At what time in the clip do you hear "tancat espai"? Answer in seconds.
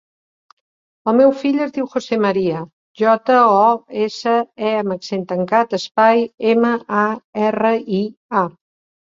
5.35-6.25